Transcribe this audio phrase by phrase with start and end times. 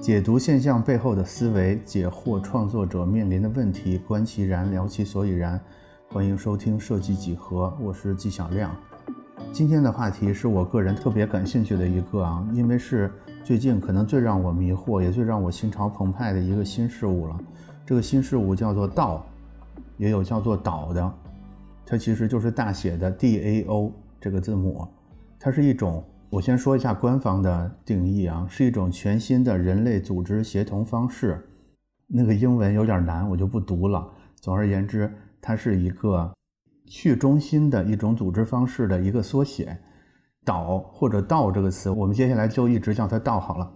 [0.00, 5.60] 解读现象背后的思维，解惑创作者面临的问题，观其然，聊其所以然。
[6.08, 8.74] 欢迎收听设计几何，我是纪晓亮。
[9.52, 17.36] 今天的话题是我个人特别感兴趣的一个啊，因为是最近可能最让我迷惑，也最让我心潮澎湃的一个新事物了。
[17.84, 19.26] 这个新事物叫做道，
[19.96, 21.12] 也有叫做导的，
[21.84, 23.90] 它其实就是大写的 DAO
[24.20, 24.86] 这个字母，
[25.40, 26.04] 它是一种。
[26.30, 31.42] 我先说一下官方的定义啊，是一种全新的人类组织协同方式。
[32.06, 34.06] 那个英文有点难，我就不读了。
[34.36, 36.30] 总而言之，它是一个
[36.86, 39.76] 去中心的一种组织方式的一个缩写。
[40.44, 43.70] 岛或者道这个词，我们接下来就一直叫它道好了。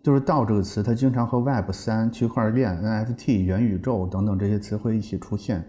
[0.00, 5.64] 就是道这个词，它经常和 Web 三、区块链、NFT、元宇宙等等这些词汇一起出现。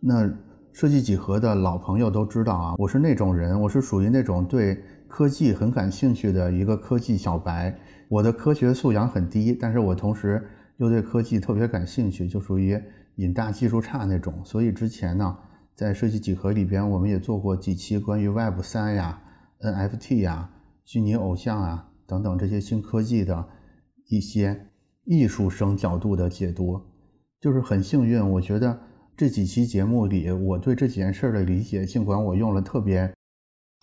[0.00, 0.28] 那
[0.72, 4.82] 设计几何的老朋友都知道啊，我是那种人，我是属于那种对。
[5.08, 7.74] 科技很感兴趣的一个科技小白，
[8.08, 10.44] 我的科学素养很低，但是我同时
[10.76, 12.80] 又对科技特别感兴趣，就属于
[13.16, 14.34] 瘾大技术差那种。
[14.44, 15.36] 所以之前呢，
[15.74, 19.20] 在设计几何里边，我们也做过几期关于 Web 三呀、
[19.60, 20.50] NFT 呀、
[20.84, 23.46] 虚拟偶像啊等等这些新科技的
[24.08, 24.68] 一些
[25.04, 26.80] 艺术生角度的解读。
[27.40, 28.78] 就是很幸运，我觉得
[29.16, 33.12] 这几期节目里，我对这几件事的理解，尽管我用了特别。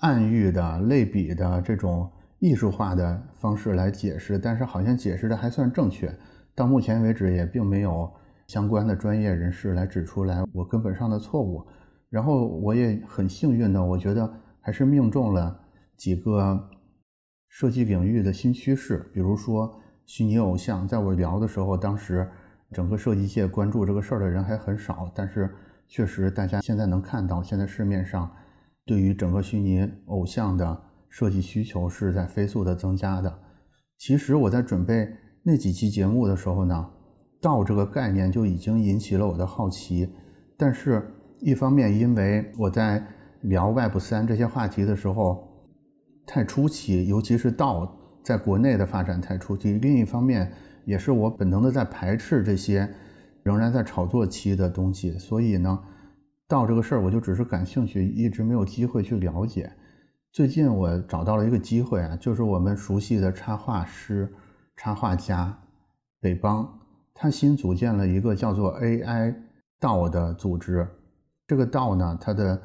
[0.04, 6.14] 暗喻的、类比的这种艺术化的方式来解释，但是好像解释的还算正确。
[6.54, 8.12] 到目前为止，也并没有
[8.48, 11.66] 相关的专业人士来指出来我根本上的错误。
[12.10, 14.30] 然后我也很幸运的，我觉得
[14.60, 15.58] 还是命中了
[15.96, 16.70] 几个
[17.48, 20.86] 设计领域的新趋势，比如说虚拟偶像。
[20.86, 22.30] 在我聊的时候，当时
[22.74, 25.50] 整个设计界关注这个事儿的人还很少，但是
[25.88, 28.30] 确实大家现在能看到，现在市面上。
[28.86, 33.34] 对于整个虚拟偶像的设计需求是在飞速的增加的。
[33.98, 35.08] 其实我在准备
[35.42, 36.90] 那几期节目的时候呢，
[37.42, 40.10] 道这个概念就已经引起了我的好奇。
[40.58, 41.02] 但是，
[41.40, 43.02] 一方面因为我在
[43.44, 45.48] 聊 Web 三这些话题的时候
[46.26, 50.52] 太初期，尤其是道在国内的发展太初期；另一方面，
[50.84, 52.90] 也是我本能的在排斥这些
[53.44, 55.18] 仍然在炒作期的东西。
[55.18, 55.80] 所以呢。
[56.54, 59.74] 道这个事儿，我就只是感兴趣，一直没有机会去了解。
[60.32, 64.32] 最近我找到了一个机会啊，就是我们熟悉的插画师、
[64.76, 65.58] 插画家
[66.22, 66.72] 北邦，
[67.12, 69.34] 他新组建了一个叫做 AI
[69.80, 70.88] 道的组织。
[71.48, 72.62] 这个道呢，它的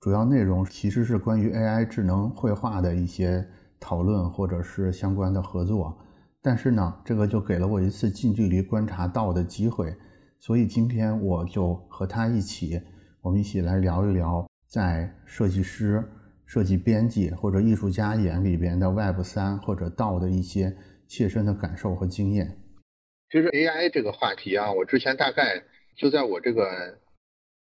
[0.00, 3.46] 主要内容其实是关于 AI 智能绘画的一些
[3.78, 5.94] 讨论或者是相关的合作。
[6.40, 9.94] 但是呢，这个就给了我一次近距离观察道的机会，
[10.38, 12.80] 所以今天我就和他一起。
[13.26, 16.00] 我们一起来聊一聊，在设计师、
[16.46, 20.72] 设计编辑或者艺术家眼里边的 Web 三或者道的一些
[21.08, 22.56] 切身的感受和经验。
[23.28, 25.60] 其实 AI 这个话题啊，我之前大概
[25.96, 27.00] 就在我这个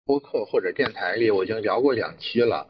[0.06, 2.66] 播客或者电台里，我已经聊过两期了。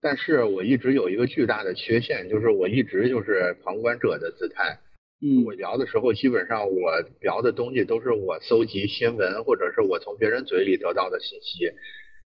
[0.00, 4.80] 但是我一直有一个巨大的缺陷，就是我一直就是旁观者的姿态。
[5.24, 11.70] 嗯，我聊的时候，基本上我聊的东西都是我搜集新闻或者是我从别人嘴里得到的信息。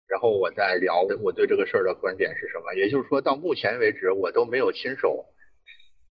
[0.07, 5.25] 然后我再聊我对这个事儿的观点是什么，也就是说到目前为止我都没有亲手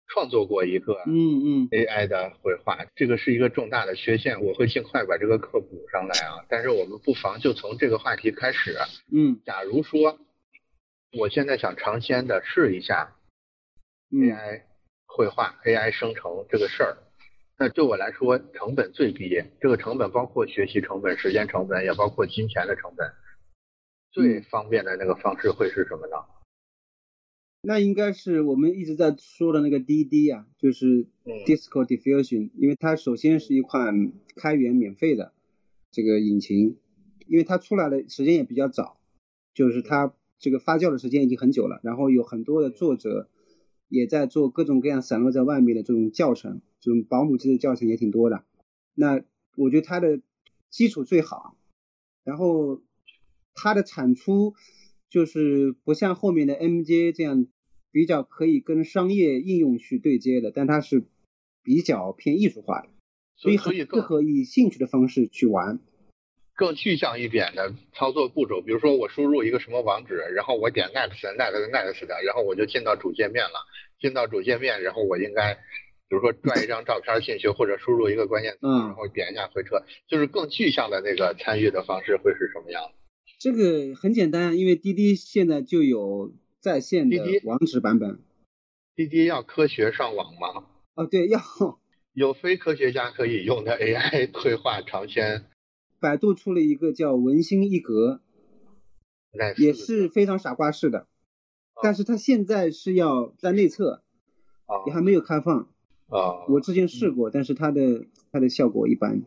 [0.07, 6.45] 创作过一个嗯嗯 AI 的绘画，这个是一个重大的缺陷，我会尽快把这个课补上来啊。
[6.49, 8.75] 但是我们不妨就从这个话题开始，
[9.13, 10.19] 嗯，假如说
[11.17, 13.15] 我现在想尝鲜的试一下
[14.11, 14.63] AI
[15.05, 16.97] 绘画、AI 生成这个事儿，
[17.57, 23.11] 那对我来说成本最低，这个成本包括学习成本、时间成本，也包括金钱的成本。
[24.11, 26.17] 最方便的那个方式会是什么呢？
[27.63, 31.07] 那应该是我们一直在说的那个滴滴啊，就是
[31.45, 35.31] Disco Diffusion，因为它首先是一款开源免费的
[35.91, 36.77] 这个引擎，
[37.27, 38.99] 因为它出来的时间也比较早，
[39.53, 43.29] 就是它这个发酵的时间已经很久了，然后有很多的作者
[43.87, 48.43] 也在做各种各样散落在外面的这种教程，这种保姆级的教程也挺多的。
[48.95, 49.23] 那
[49.55, 50.19] 我觉得它的
[50.69, 51.55] 基础最好，
[52.25, 52.81] 然后。
[53.53, 54.53] 它的产出
[55.09, 57.47] 就是不像后面的 MJ 这样
[57.91, 61.03] 比较可以跟商业应用去对接的，但它是
[61.63, 62.89] 比较偏艺术化的，
[63.35, 65.79] 所以很适合以兴趣的方式去玩。
[66.53, 73.65] 更具象一点的操作步骤，比如说我输入一个什么网址，然后我点 next，next，next 的，然后我就进到主界面了。
[73.99, 75.55] 进到主界面，然后我应该，
[76.09, 82.93] 比如说拽一张照片进去，或者输入一个关键词，然后点一下回车，就是更具象的那个参与的方式会是什么样的？
[83.41, 88.19] 这个很简单，因为滴滴现在就有在线的网址版本。
[88.95, 90.67] 滴滴要科学上网吗？
[90.93, 91.39] 哦，对，要。
[92.13, 95.45] 有非科学家可以用的 AI 绘画长篇。
[95.99, 98.21] 百度出了一个叫文心一格，
[99.57, 101.07] 也是非常傻瓜式的，
[101.81, 104.03] 但是它现在是要在内测，
[104.85, 105.67] 也还没有开放。
[106.09, 109.23] 啊，我之前试过，但是它的它的效果一般。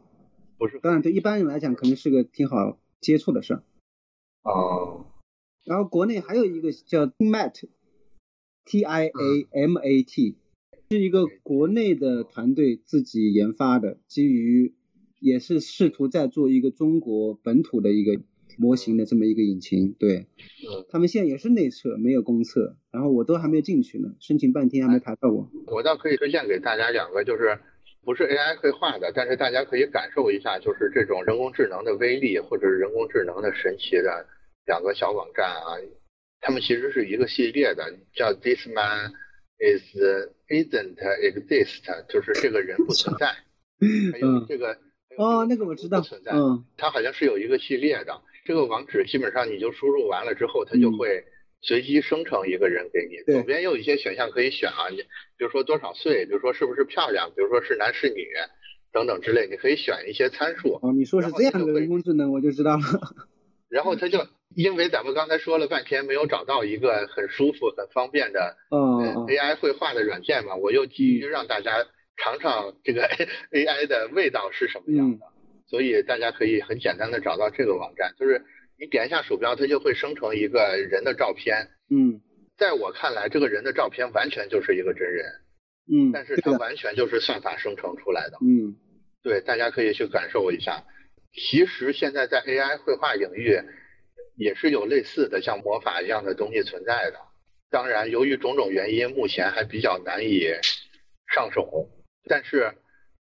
[0.56, 3.62] 不是，当然对一般人来讲，可能是个挺好接触的事儿。
[4.44, 5.06] 哦。
[5.64, 10.37] 然后国内还有一个叫 TIAMAT，T I A M A T，
[10.91, 14.75] 是一个国内的团队自己研发的，基于。
[15.20, 18.20] 也是试图在做一个中国本土的一个
[18.58, 20.26] 模型的这么一个引擎，对，
[20.90, 25.50] 他们现在也是内测，没有公测，然后我都还没有进去呢，申请半天还没排到我。
[25.69, 27.58] 我倒可以推荐给大家两个，就是
[28.04, 34.26] 不是 AI 绘画的，但是大家可以感受一下，就是这种人工智能的威力或者人工智能的神奇的
[34.66, 35.78] 两个小网站啊，
[36.40, 39.12] 他们其实是一个系列的，叫 This Man
[39.58, 39.96] Is
[40.48, 43.28] Isn't Exist，就是这个人不存在，
[44.12, 44.78] 还有这个。
[45.16, 51.24] 哦，那个我知道，不存在，嗯，它好像是有一个系列的，这个网址基本上你就输入完了之后，它就会
[51.66, 53.32] 随机生成一个人给你。
[53.32, 54.99] 左边有一些选项可以选啊，你
[55.37, 58.26] 比如说多少岁，比如说是不是漂亮，比如说是男是女
[58.93, 60.78] 等等之类，你可以选一些参数。
[60.82, 62.82] 哦，你说是这样的人工智能，我就知道了。
[63.69, 71.87] 然后它就因为咱们刚才说了半天没有找到一个很舒服、很方便的嗯 AI 绘画的软件嘛，我又急于让大家。
[72.16, 73.08] 尝尝这个
[73.50, 75.26] AI 的味道是什么样的，
[75.66, 78.40] 所以大家可以很简单的找到这个网站，就是
[78.79, 81.69] 你点一下鼠标，它就会生成一个人的照片。
[81.91, 82.21] 嗯，
[82.56, 85.26] 在我看来，这个人的照片完全就是一个真人。
[85.87, 88.38] 嗯，但是它完全就是算法生成出来的。
[88.41, 88.76] 嗯，
[89.23, 90.82] 对，大家可以去感受一下。
[91.32, 93.61] 其实现在在 AI 绘画领域
[94.37, 97.19] 也是有类似的像魔法一样的东西存在的，
[97.71, 100.49] 当然由于种种原因，目前还比较难以
[101.32, 101.91] 上手。
[102.26, 102.73] 但是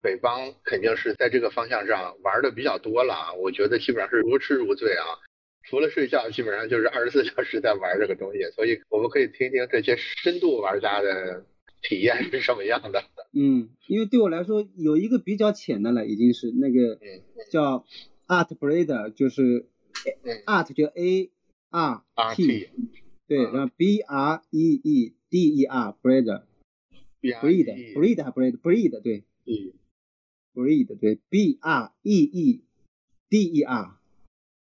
[0.00, 5.04] 北方肯定是在这个方向上玩的比较多了啊，我觉得基本上是如痴如醉啊，
[5.68, 11.44] 除了睡觉，基本上就是二十四 小时在玩这个东西，所以我们可以听听这些深度玩家的
[11.82, 13.04] 体验是什么样的。
[13.34, 16.98] 嗯，因为对我来说有一个比较浅的了，已经是那个
[17.50, 17.84] 叫
[18.26, 19.66] Art Breeder，就是
[20.46, 21.30] Art 就 A
[21.70, 22.02] R
[22.34, 22.68] T，
[23.26, 26.44] 对，然后 B R E E D E R Breeder。
[27.20, 29.24] breed，breed 还 breed，breed 对
[30.54, 32.62] ，breed 对，b r e e
[33.28, 33.97] d e r，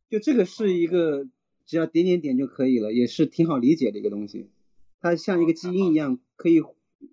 [0.09, 1.27] 就这个是一个
[1.65, 4.49] 只要点点点就可以了，也是挺好理解的一个东西。
[5.01, 6.61] 它像一个基因一样，可以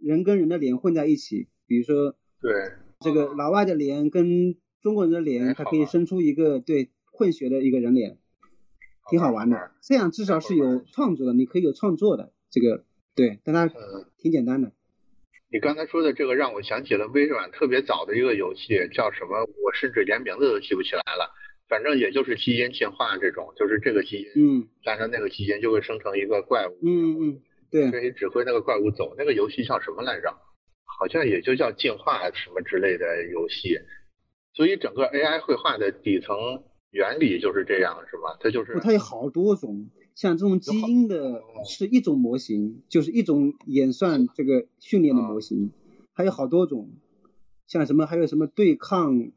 [0.02, 2.52] 人跟人的脸混在一起，比如说对
[3.00, 8.18] 这个老外的脸跟中国人的脸，它可以生出一个对混血的一个人脸，
[9.10, 9.70] 挺好玩的。
[9.82, 12.84] 这样至少是有创作的，你可以有创作的这个
[13.14, 13.70] 对，但它
[14.18, 14.72] 挺简单的。
[15.52, 19.42] 你刚才说的这个让我想起了微软特别早的一个游戏，叫什么？
[19.62, 21.30] 我甚至连名字都记不起来了。
[21.68, 27.40] 反正也就是基因进化这种，就是这个基因，嗯，加上那个基因就会生成一个怪物，嗯嗯，
[27.70, 29.14] 对，可以指挥那个怪物走。
[29.18, 30.34] 那个游戏叫什么来着？
[30.84, 33.78] 好像也就叫进化什么之类的游戏。
[34.54, 36.36] 所以整个 AI 绘画的底层
[36.90, 38.38] 原理就是这样，是吧？
[38.40, 39.90] 它就是，它有好多种。
[40.14, 45.72] 像这种基因的是一种模型，就是一种演算这个训练的模型，
[46.14, 46.88] 还有好多种，
[47.66, 49.30] 像什么还有什么对抗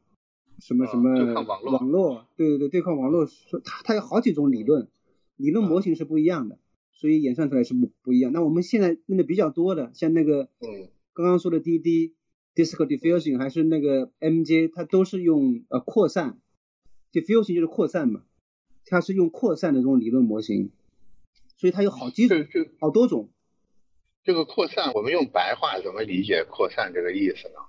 [0.60, 4.88] 什么什么网络，对对对，对抗网络，说它它有好几种理论，
[5.36, 6.58] 理论模型是不一样的，
[6.92, 8.32] 所以演算出来是不不一样。
[8.32, 10.48] 那我们现在用的比较多的，像那个
[11.12, 12.14] 刚刚说的滴滴
[12.54, 16.38] Disco Diffusion 还是那个 MJ，它都是用呃扩散
[17.12, 18.22] ，Diffusion 就是扩散嘛。
[18.86, 20.70] 它是用扩散的这种理论模型，
[21.56, 22.44] 所以它有好几种，
[22.80, 23.28] 好多种。
[24.24, 27.60] 这个扩散，我们用白话怎么理解扩散这个意思呢？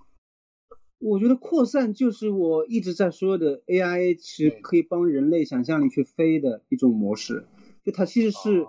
[1.02, 7.48] 我觉得扩散就是我一直在说的 AI 是可以帮人类想象力去飞的一种模式。
[7.84, 8.68] 就它其实是，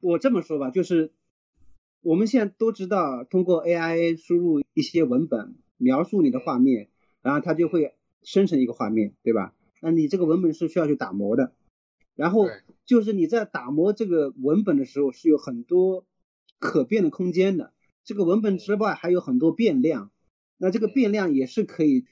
[0.00, 1.12] 我这么说吧，就是
[2.00, 6.88] 我们现在都知道，通过 AI 输入一些文本，描述你的画面，
[7.20, 9.54] 然后它就会生成一个画面，对吧？
[9.82, 11.52] 那你这个文本是需要去打磨的。
[12.14, 12.48] 然后
[12.86, 16.06] 就是你在打磨这个文本的时候，是有很多
[16.58, 17.74] 可变的空间的。
[18.04, 20.10] 这个文本之外还有很多变量，
[20.58, 22.04] 那这个变量也是可以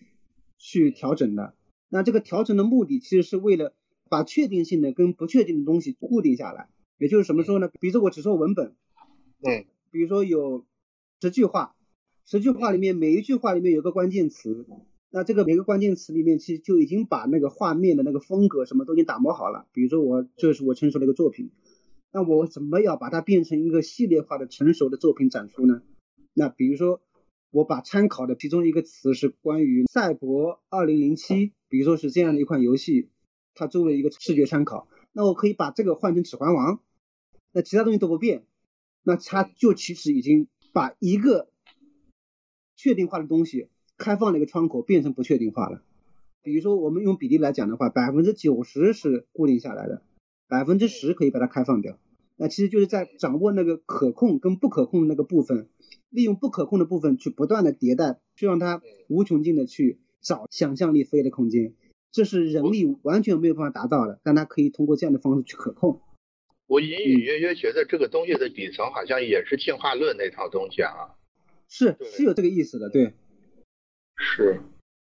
[0.58, 1.54] 去调整的。
[1.88, 3.74] 那这个调整的目的其实是为了
[4.08, 6.68] 把确定性的跟不确定的东西固定下来。
[6.98, 7.70] 也就是什么时候呢？
[7.80, 8.74] 比如说我只说文本，
[9.40, 10.66] 对，比如说有
[11.22, 11.74] 十句话，
[12.26, 14.66] 十句话里面每一句话里面有个关键词。
[15.10, 19.66] 那这个每个关键词里面，其实就已经把那个画面的那个风格什么都已经打磨好了。
[19.72, 21.50] 比如说我这是我成熟的一个作品，
[22.12, 25.82] 那我怎么要把它变成一个系列化的成熟的作品展出呢？
[26.32, 27.00] 那比如说
[27.50, 33.08] 我把参考的其中一个词是关于赛博二零零七，比如说是这样的一款游戏，
[33.54, 36.80] 它作为一个视觉参考，那我可以把这个换成指环王，
[37.52, 38.44] 那其他东西都不变，
[39.02, 41.48] 那它就其实已经把一个
[42.76, 45.82] 确定化的东西开放了一个窗口变成不确定化了。
[46.42, 50.02] 比如说我们用比例来讲的话，百分之九十是固定下来的，
[50.48, 51.98] 百分之十可以把它开放掉。
[52.36, 55.68] 那其实就是在掌握那个可控跟不可控的那个部分，
[56.10, 61.74] 利用不可控的部分去不断的迭代，去让它无穷尽的去找想象力飞的空间，
[62.12, 66.00] 这是人力完全没有办法达到的，但它可以通过这样的方式去可控。
[66.66, 71.16] 我隐隐约约觉得这个东西的底层好像也是进化论那套东西啊，
[71.68, 73.14] 是是有这个意思的，对，
[74.16, 74.60] 是，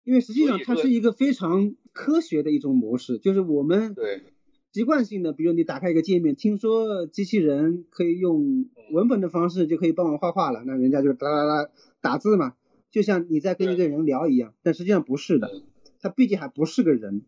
[0.03, 4.21] 因为实际上它是一个非常科学的一种模式，就是我们对。
[4.73, 12.55] 习惯性的，比如你打开一个界面，听说机器人可以用文本的方式就可以帮我画画了，那人家就哒哒哒打字嘛，
[12.89, 14.53] 就像你在跟一个人聊一样。
[14.63, 15.51] 但实际上不是的，
[15.99, 17.23] 他毕竟还不是个人，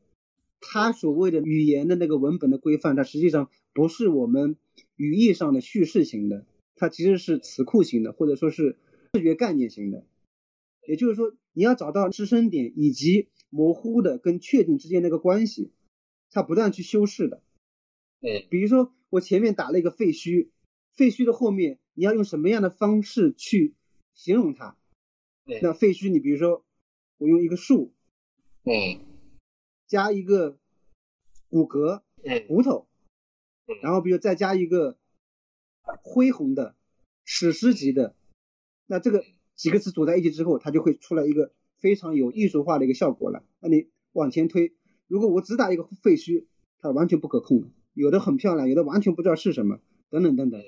[0.62, 4.56] 他所谓的语言的那个文本的规范，它实际上不是我们
[4.96, 6.46] 语义上的叙事型的，
[6.78, 8.78] 它其实是词库型的，或者说是
[9.14, 10.06] 视觉概念型的。
[10.88, 15.72] 也就是说，你要找到支撑点以及模糊的跟确定之间那个关系。
[16.34, 17.44] 它不断去修饰的，
[18.22, 20.50] 嗯，比如说我前面打了一个废墟，
[20.92, 23.76] 废墟的后面你要用什么样的方式去
[24.16, 24.76] 形容它？
[25.62, 26.66] 那废墟你比如说
[27.20, 27.94] 我用一个树，
[28.64, 29.00] 嗯，
[29.86, 30.58] 加一个
[31.50, 32.02] 骨骼，
[32.48, 32.88] 骨头，
[33.84, 34.98] 然后比如再加一个
[36.02, 36.76] 恢宏的
[37.24, 38.16] 史诗级的，
[38.88, 39.24] 那这个
[39.56, 43.46] 几个词组在一起之后，它就会出来一个非常有艺术化的一个效果了。
[43.60, 44.74] 那你往前推。
[45.14, 46.46] 如果我只打一个废墟，
[46.80, 49.80] 它完全不可控，有的很漂亮，有的完全不知道是什么，
[50.10, 50.60] 等等等等，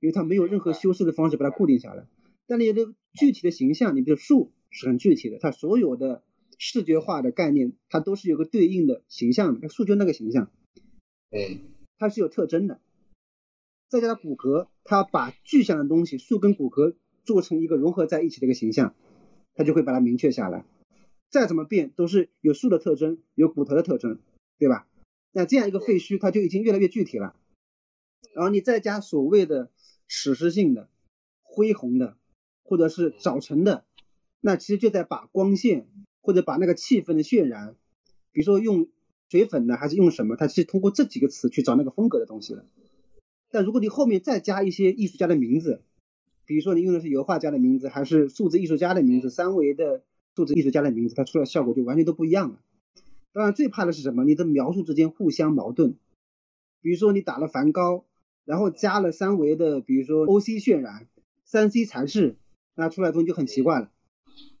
[0.00, 2.06] 因为它没有任何修饰的方式把它固定下来。
[2.46, 6.22] 但你的具体的形象，你比如树是很具体的，它所有的
[6.56, 10.50] 视觉化的概念，它都是有个对应的形象的，树就那个形象，
[11.30, 11.58] 嗯，
[11.98, 12.80] 它是有特征的。
[13.90, 16.94] 再加上骨骼，它把具象的东西，树跟骨骼
[17.24, 18.94] 做成一个融合在一起的一个形象，
[19.54, 20.64] 它就会把它明确下来。
[21.32, 24.18] 再怎么变，都是有树的特征，有骨头的特征，
[24.58, 24.86] 对吧？
[25.32, 27.34] 那这样一个废墟，它就已经越来越具体了。
[28.34, 29.70] 然后你再加所谓的
[30.06, 30.90] 史诗性的、
[31.40, 32.18] 恢宏的，
[32.62, 33.86] 或者是早晨的，
[34.42, 35.88] 那其实就在把光线
[36.20, 37.76] 或者把那个气氛的渲染，
[38.30, 38.88] 比如说用
[39.30, 42.66] 水粉呢，还是用什么，它是通过这几个词去找那个风格的东西了。
[43.50, 45.80] 但如果你后面再加一些艺术家的名字，
[46.44, 50.02] 比如说你用的是油画家的名字，还是数字艺术家的名字，三维的。
[50.34, 52.60] 数字艺术家的名字，它出来效果就完全都不一样了。
[53.32, 54.24] 当然，最怕的是什么？
[54.24, 55.96] 你的描述之间互相矛盾。
[56.80, 58.04] 比如说，你打了梵高，
[58.44, 61.06] 然后加了三维的，比如说 O C 渲染、
[61.44, 62.36] 三 C 材质，
[62.74, 63.90] 那出来东西就很奇怪了。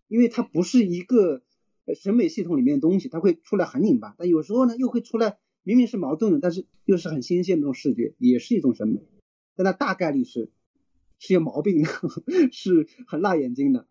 [0.08, 1.42] 因为它不是一个
[2.00, 4.14] 审美系统里面的东西，它会出来很拧巴。
[4.18, 9.00] 但有时候呢，又会出来明明是矛盾的，但是又是很新鲜的那种视觉，也是一种审美。
[9.56, 10.50] 但它大概率是
[11.18, 11.88] 是有毛病的，
[12.52, 13.86] 是很辣眼睛的。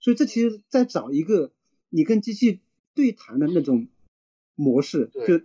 [0.00, 1.52] 所以这其实在找一个
[1.90, 2.60] 你跟机器
[2.94, 3.86] 对谈的那种
[4.54, 5.40] 模式，就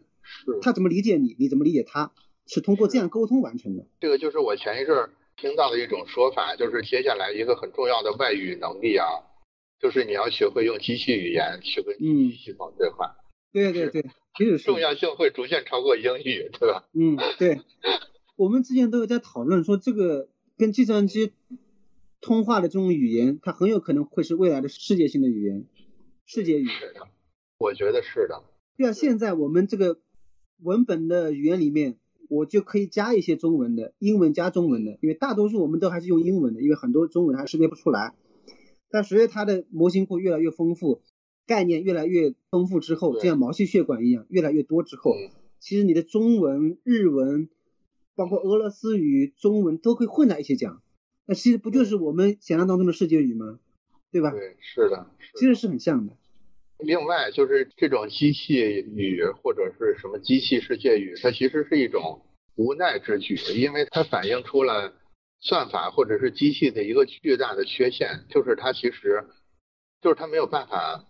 [0.62, 2.12] 他怎么理解你，你怎么理解他，
[2.48, 3.86] 是通过这样沟通完成的。
[4.00, 9.06] 这个就是我前一阵儿听到的一种说法，就是接下来一个很重要的外语能力啊，
[9.80, 13.16] 就是你要学会用机器语言去跟机器系统对话。
[13.52, 14.06] 对对对，
[14.38, 16.88] 其实重要性会逐渐超过英语，对吧？
[16.94, 17.62] 嗯，对。
[18.36, 21.34] 我们之前都有在讨论说，这个跟计算机。
[22.26, 25.68] 通话的这种语言，它很有可能会是未来的世界性的语言，
[26.26, 26.66] 世界语。
[27.60, 28.42] 我觉得是的。
[28.78, 30.00] 对啊，现在我们这个
[30.60, 38.16] 文本的语言里面，我就可以加一些中文的，英文加中文的，因为大多数我们都还是用英文的，因为很多中文还识别不出来。
[38.90, 41.04] 但随着它的模型库越来越丰富，
[41.46, 45.14] 概念越来越丰富之后，就像毛细血管一样越来越多之后，
[45.60, 47.50] 其实你的中文、日文，
[48.16, 50.82] 包括俄罗斯语、中文都可以混在一起讲。
[51.26, 53.60] 那其实不就是我们想象当中的世界语吗？
[54.12, 54.32] 对吧？
[54.32, 56.14] 对，是的，其实是很像的。
[56.80, 64.94] 另外，就是这种机器语或者是什么机器世界语，它其实是一种无奈之举，因为它反映出了
[65.40, 69.26] 算法或者是机器的一个巨大的缺陷，就是它其实
[70.02, 71.06] 就是它没有办法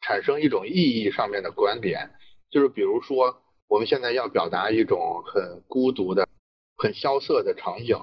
[0.00, 2.10] 产生一种意义上面的观点。
[2.50, 6.28] 就是比如说，我们现在要表达一种很孤独的、
[6.76, 7.96] 很萧瑟的场景。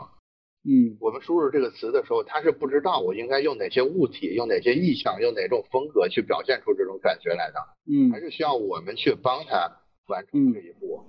[0.67, 7.59] 嗯，我们输入这个词的时候，他是不知道我应该用哪些物体、用哪些意象、用哪种风格去表现出这种感觉来的。
[7.87, 9.71] 嗯，还是需要我们去帮他
[10.07, 11.03] 完成这一步。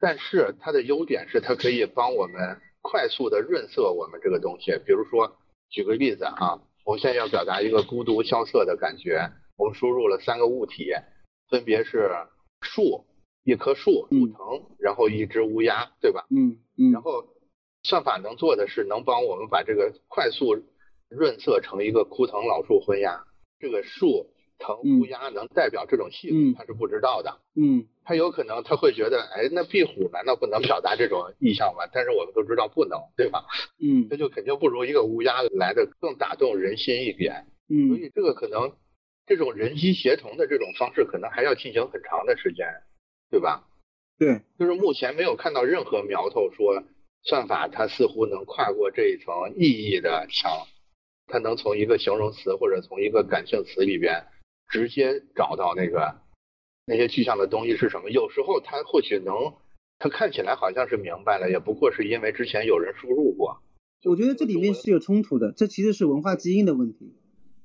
[0.00, 4.72] 但是它的优点是，它可以帮我们快速的润色我们这个东西。
[4.86, 5.36] 比如说，
[5.68, 10.90] 举个例子啊，我们现在要表达一个孤独萧瑟的感觉，我们输入了三个物体，
[11.50, 12.10] 分别是
[12.62, 13.04] 树，
[13.44, 16.26] 一棵树，树藤，然后一只乌鸦，对吧？
[16.30, 16.92] 嗯嗯。
[16.92, 17.24] 然后
[17.84, 20.56] 算法能做的是能帮我们把这个快速
[21.08, 23.24] 润色成一个枯藤老树昏鸦，
[23.58, 24.30] 这个树。
[24.56, 27.40] 藤乌鸦能代表这种气氛，他是不知道的。
[27.56, 31.84] 嗯，他有可能他会觉得，哎，那壁虎难道不能表达这种意象吗？
[31.92, 33.44] 但是我们都知道不能，对吧？
[33.82, 37.46] 嗯，这就肯定不如一个乌鸦来的更打动人心一点。
[37.68, 38.72] 嗯，所以这个可能
[39.26, 42.64] 这种人机协同的这种方式，可能还要进行很长的时间，
[43.30, 43.66] 对吧？
[44.16, 46.80] 对，就是目前没有看到任何苗头说
[47.24, 50.50] 算法它似乎能跨过这一层意义的墙，
[51.26, 54.24] 它能从一个形容词或者从一个感性词里边。
[54.66, 56.16] 直接找到那个
[56.86, 58.10] 那些具象的东西是什么？
[58.10, 59.52] 有时候它或许能，
[59.98, 63.60] 它看起来好像是明白了，也不过是因为之前有人输入过。
[64.04, 67.14] 我觉得这里面是有冲突的，这其实是文化基因的问题。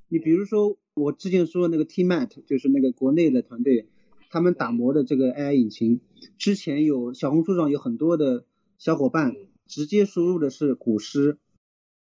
[0.09, 3.87] 你比如说我之前说的那个 Tmat，就是那个国内的团队，
[4.29, 6.01] 他们打磨的这个 AI 引擎，
[6.37, 8.43] 之前有小红书上有很多的
[8.77, 9.35] 小伙伴
[9.69, 11.37] 直接输入的是古诗，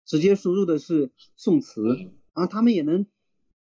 [0.04, 1.82] 直接输入的是宋词，
[2.34, 3.06] 然后他们也能。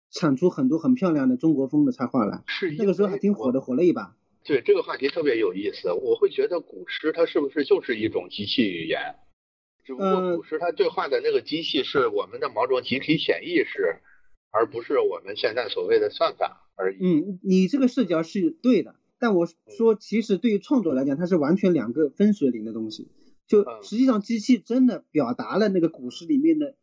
[0.10, 4.16] 产出很多很漂亮的中国风的插画来，是那个时候还挺火的，火了一把。
[4.46, 9.16] 对这个话题特别有意思，我会觉得古诗它是不是就是一种机器语言？
[9.84, 14.00] 只不过古诗它对话的那个机器是我们的某种集体潜意识，
[14.50, 16.98] 而不是我们现在所谓的算法而已。
[17.02, 23.10] 嗯，你这个视角是对的，但我说其实对于创作来讲，它是完全两个分水岭的东西。
[23.48, 26.76] 就实际上机器真的表达了那个古诗里面的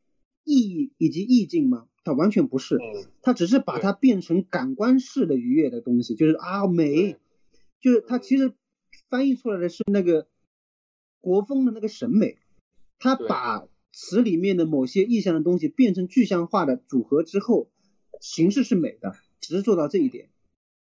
[0.45, 1.87] 意义以及意境吗？
[2.03, 2.79] 它完全不是，
[3.23, 7.17] 它只是把它变成感官式的愉悦的东西，就是啊美，
[7.81, 8.53] 就是它其实
[9.09, 10.27] 翻译出来的是那个
[11.21, 12.37] 国风的那个审美，
[12.99, 17.71] 它把词里面的某些意象的东西变成具象化的组合之后，
[18.21, 20.29] 形式是美的，只是做到这一点。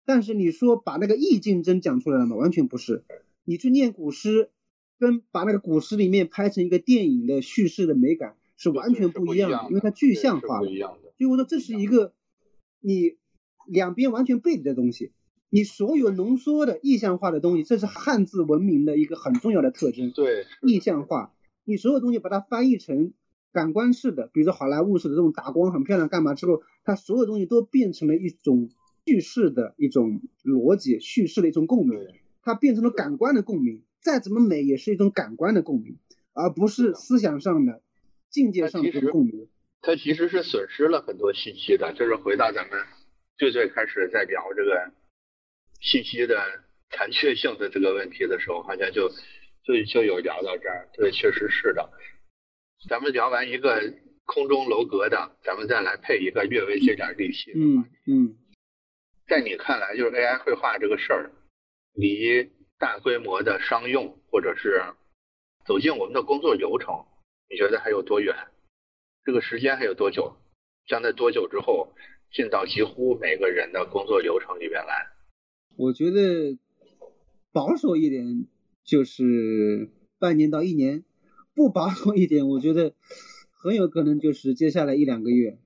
[0.04, 2.36] 但是你说把那个意境真讲出来了吗？
[2.36, 3.04] 完全不是。
[3.44, 4.50] 你去念古诗，
[4.98, 10.66] 跟把那个古诗里面拍成一个电影的叙事的美感是完全不一样的，因为它具象化了。
[10.66, 12.12] 所以我说这是一个
[12.80, 13.16] 你
[13.66, 15.12] 两边完全背离的东西。
[15.50, 20.10] 你所有浓缩的意象化的东西，这是汉字文明的一个很重要的特征。
[20.10, 21.32] 对，意象化，
[21.64, 23.14] 你所有东西把它翻译成
[23.50, 28.68] 感官式的，比如说好莱坞式的这种打光很漂亮，干嘛之后，它所有东西都变成了一种
[29.06, 31.98] 叙事的一种逻辑，叙事的一种共鸣，
[32.42, 33.82] 它变成了感官的共鸣。
[34.00, 35.98] 再怎么美，也是一种感官的共鸣，
[36.32, 37.82] 而不是思想上的、
[38.30, 39.48] 境界上的共鸣。
[39.80, 42.84] 它其实是损失了很多信息的，就是回到咱们
[43.36, 44.92] 最最开始在聊这个
[45.80, 49.08] 信息的残缺性的这个问题的时候，好像就
[49.64, 50.88] 就就有聊到这儿。
[50.94, 51.90] 对，确实是的。
[52.88, 58.36] 咱们聊完一个空中楼阁的，咱们再来配一个略微接点力气的嗯嗯。
[59.26, 61.30] 在你看来，就是 AI 绘画这个事儿，
[61.94, 64.82] 离大规模的商用或者是
[65.66, 67.04] 走进我们的工作流程，
[67.50, 68.34] 你觉得还有多远？
[69.24, 70.36] 这个时间还有多久？
[70.86, 71.92] 将在多久之后
[72.32, 75.08] 进到几乎每个人的工作流程里边来？
[75.76, 76.58] 我觉得
[77.52, 78.46] 保守一点
[78.84, 81.04] 就是半年到一年，
[81.54, 82.94] 不保守一点，我觉得
[83.50, 85.58] 很有可能就是接下来一两个月。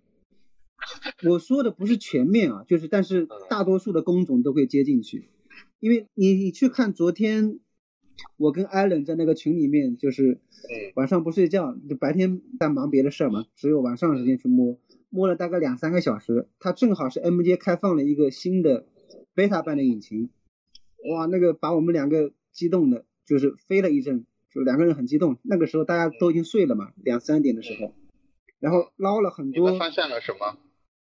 [1.29, 5.29] 我说的不是全面啊，就是但是大多数的工种都会接进去，
[5.83, 7.59] 因为你你去看昨天。
[8.37, 10.39] 我跟艾伦在那个群里面，就是
[10.95, 16.47] 晚上不睡觉，就白天在忙别的事儿嘛，只有晚上时间去摸，摸了大概两三个小时。
[16.61, 18.87] 它正好是 MJ 开放了一个新的
[19.35, 20.29] beta 版的引擎，
[21.11, 25.39] 哇，那个把我们两个激动的，就是飞了一阵，就两个人很激动。
[25.43, 27.95] 那个时候大家都已经睡了嘛，两三点的时候，
[28.61, 29.77] 然后捞了很多。
[29.79, 30.59] 发现了什么？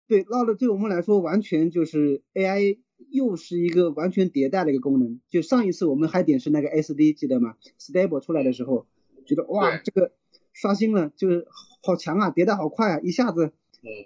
[0.07, 2.79] 对，捞的对我们来说完全就是 AI。
[3.11, 5.21] 又是一个完全迭代的一个功能。
[5.29, 8.87] 就上一次我们还点是那个 SD，记得吗？Stable 出来的时候，
[9.27, 10.13] 觉得哇，这个
[10.53, 11.47] 刷新了，就是
[11.83, 13.53] 好强啊，迭代好快啊，一下子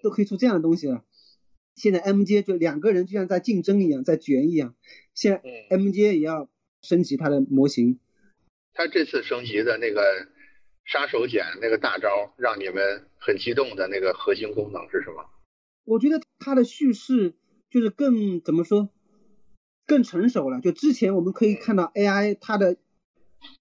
[0.02, 1.04] 都可以出这样的东西了。
[1.74, 4.74] 现在 MJ 就两个人就像在竞争一样，在卷一样。
[5.14, 6.48] 现在 MJ 也要
[6.82, 7.98] 升级它的模型。
[8.74, 10.28] 它这次升级的那个
[10.84, 15.24] 杀手锏，那个大招，让你们很激动的那个核心功能是什么？
[15.84, 17.34] 我觉得它的叙事。
[17.70, 18.90] 就是更怎么说，
[19.86, 20.60] 更成熟了。
[20.60, 22.76] 就之前我们可以看到 AI 它的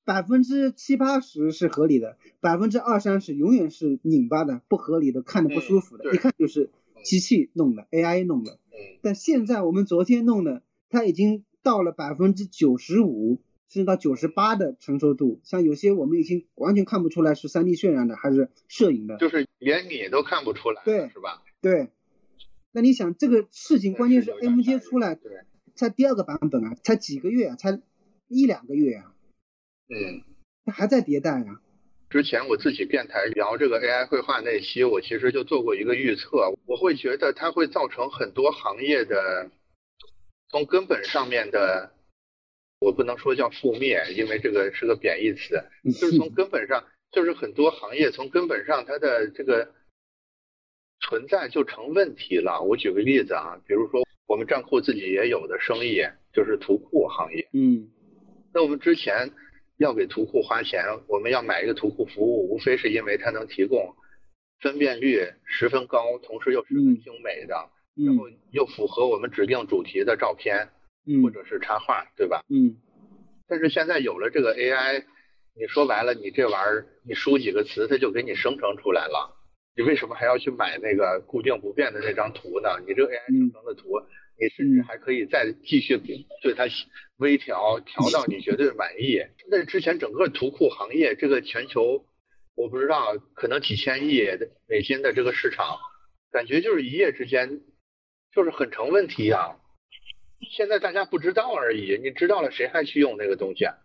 [0.03, 6.71] 百分之七八十是合理的，百分之二三十永远是拧巴的、不合理的、看着不舒服的，一看就是
[7.03, 8.59] 机器弄的，AI 弄的。
[9.01, 21.43] 但现在我们昨天弄的，它已经到了百分之九十五甚至到九十八的成熟度，像有些我们已经完全看不出来是三 D 渲染的还是摄影的，就是连你都看不出来，对，是吧？
[21.61, 21.89] 对。
[22.71, 25.31] 那你想这个事情，关键是 MJ 出来，对，
[25.75, 27.81] 才第二个版本啊，才几个月啊，才
[28.27, 29.13] 一两个月啊，
[29.89, 30.23] 嗯，
[30.65, 31.61] 它还在迭代啊。
[32.09, 39.51] 之前我自己电台聊这个 AI 绘画那期，我其实就做过一个预测，我会觉得它会造成很多行业的
[40.49, 41.91] 从根本上面的，
[42.79, 45.63] 我不能说叫覆灭，因为这个是个贬义词，
[45.99, 49.71] 就是从根本上，就是很多行业从根本上它的这个
[51.01, 52.61] 存在就成问题了。
[52.61, 56.01] 我举个例子啊，比如说我们账户自己也有的生意，
[56.33, 57.89] 就是图库行业，嗯，
[58.53, 59.31] 那我们之前。
[59.79, 63.95] 要给图库花钱，我们要买一个图库服务，无非是因为它能提供
[64.59, 67.55] 分辨率十分高，同时又十分精美的，
[67.95, 70.67] 然后又符合我们指定主题的照片，
[71.23, 72.43] 或者是插画，对吧？
[72.49, 72.75] 嗯。
[73.47, 75.05] 但是现在有了这个 AI，
[75.55, 79.33] 你说白了，你这玩意儿你输几个词，它就给你生成出来了。
[79.79, 82.67] 你为什么还要去买那个固定不变的那张图呢？
[82.85, 83.87] 你这个 AI 生成的图。
[84.37, 85.97] 你甚至还可以再继续
[86.41, 86.65] 对它
[87.17, 89.21] 微调，调到你绝对满意。
[89.49, 92.05] 那之前整个图库行业，这个全球
[92.55, 94.21] 我不知道，可能几千亿
[94.67, 95.77] 美金的这个市场，
[96.31, 97.61] 感觉就是一夜之间
[98.33, 99.55] 就是很成问题啊。
[100.51, 103.63] 现在大家不知道而已，你知道了谁还去用那个东西？
[103.63, 103.77] 啊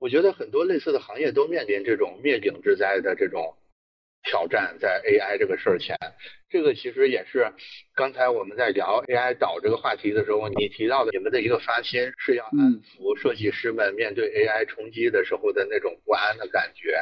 [0.00, 3.57] 我觉得很多类似的行业都面临这种灭顶之灾的这种。
[4.28, 5.96] 挑战在 AI 这个事儿前，
[6.50, 7.50] 这个其实也是
[7.94, 16.94] 刚才我们在聊 AI 导这个话题的时候，你提到的你们的一个发心是要安抚设计师们面对 AI 冲击的时候的那种不安的感觉。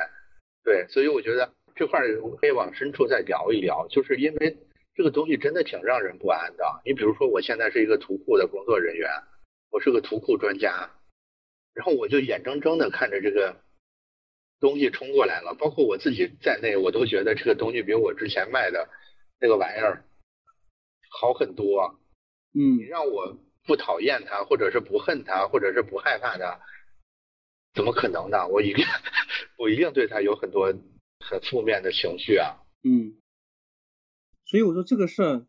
[0.63, 2.01] 对，所以我觉得这块
[2.41, 4.57] 可以往深处再聊一聊，就是因为
[4.95, 6.81] 这个东西真的挺让人不安的。
[6.85, 9.11] 你比如说，我现在是一个图库的工作人员，
[9.73, 10.91] 我是个图库专家，
[11.75, 13.57] 然后我就眼睁睁的看着这个。
[14.61, 18.89] 东西冲过来了，包括我自己在内，我都觉得这个东西比我之前卖的
[19.41, 20.05] 那个玩意儿
[21.11, 21.99] 好很多。
[22.55, 26.61] 嗯，你让我不讨厌它，或者是不恨它，或者是不害怕它，
[27.75, 28.49] 怎么可能呢？
[28.49, 28.85] 我一定，
[29.59, 30.73] 我一定对它有很多
[31.21, 32.57] 很负面的情绪啊。
[32.83, 33.17] 嗯，
[34.47, 35.47] 所以我说这个事儿，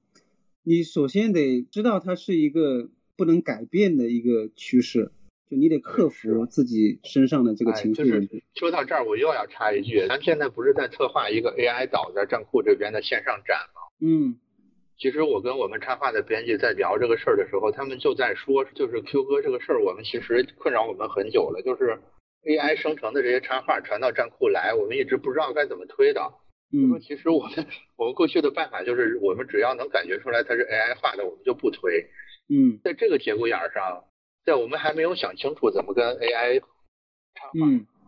[0.63, 5.11] 你首先得知道它是一个不能改变的一个趋势。
[5.49, 8.43] 就你得克服自己身上的这个情绪问题。
[8.55, 13.81] 说到这儿，我又要插一句，咱现在不是在策划一个 AI 导在站库这边的线上展吗？
[14.01, 14.35] 嗯，
[14.97, 21.97] 其实我跟我们插画的编辑在聊这个事儿的时候，他们就在说，就是 Q 哥这个事儿，我们其实困扰我们很久了，就是
[22.43, 26.21] AI 生成的这些插画传到站库来，我们一直不知道该怎么推的。
[26.73, 32.05] 嗯，说其实我们我们过去的办法就是，我们只要能感觉出来它是 AI 画的，我们就不推。
[32.49, 34.03] 嗯，在这个节骨眼上。
[34.47, 36.61] 在我们还没有想清楚怎么跟 AI
[37.35, 37.47] 插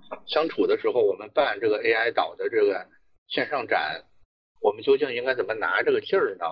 [0.07, 2.87] 画相处的时候，我们办这个 AI 岛的这个
[3.27, 4.05] 线上展，
[4.61, 6.45] 我们究竟应该怎么拿这个劲儿呢？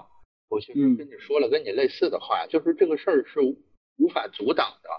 [0.50, 4.90] 我其实跟你说了跟你类似的话，就是这个事儿是无法阻挡的。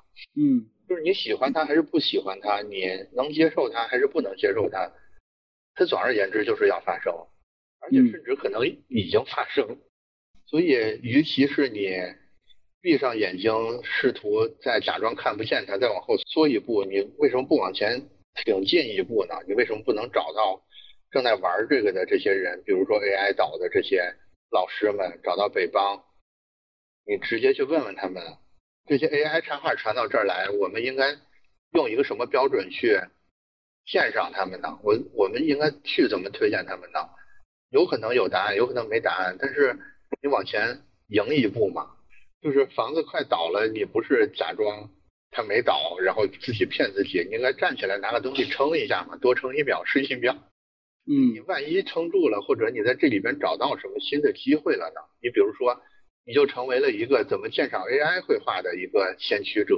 [0.40, 4.90] 嗯，就是你喜欢他还是不喜欢他，你能接受他还是不能接受他，
[5.74, 7.12] 它总而言之就是要发生，
[7.80, 9.78] 而且甚至可能已经发生。
[10.46, 11.90] 所以，与其是你。
[12.80, 18.08] 闭上眼睛，试图再假装看不见它，再往后缩一步，你为什么不往前
[18.44, 19.34] 挺进一步呢？
[19.48, 20.62] 你为什么不能找到
[21.10, 24.14] 正在玩这个的这些人，比如说 AI 导的这些
[24.52, 26.04] 老师们，找到北邦，
[27.04, 28.22] 你直接去问问他们，
[28.86, 31.16] 这些 AI 插画传到这儿来，我们应该
[31.72, 33.00] 用一个什么标准去
[33.86, 34.78] 鉴赏他们呢？
[34.84, 37.00] 我我们应该去怎么推荐他们呢？
[37.70, 39.76] 有可能有答案，有可能没答案，但是
[40.22, 41.96] 你往前迎一步嘛。
[42.40, 44.90] 就是房子快倒了，你不是假装
[45.30, 50.34] 它没倒，然后自己骗自己，你应该站起来拿个东西撑一下嘛，多撑一秒是一秒。
[51.10, 55.00] 嗯，你万一撑住了，或者你在这里边找到什么新的机会了呢？
[55.22, 55.80] 你比如说，
[56.24, 59.74] 你就成为了一个怎么鉴赏 AI 绘画的一个先驱者，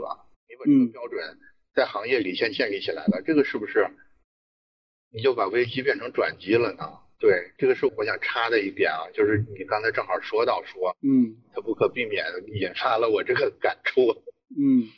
[0.49, 1.39] 你把这个标准
[1.73, 3.89] 在行业里先建立起来了，这个是不是
[5.13, 6.99] 你就把危机变成转机了呢？
[7.21, 14.01] 对，这个是我想插的一点啊，就是你刚才正好说到说，嗯，它不可避免引发了我这个感触。
[14.57, 14.89] 嗯，